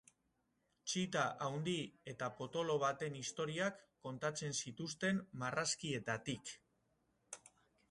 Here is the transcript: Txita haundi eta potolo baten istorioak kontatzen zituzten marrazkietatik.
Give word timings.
Txita 0.93 1.25
haundi 1.47 1.75
eta 2.13 2.29
potolo 2.39 2.79
baten 2.85 3.19
istorioak 3.21 3.85
kontatzen 4.07 4.57
zituzten 4.67 5.23
marrazkietatik. 5.45 6.57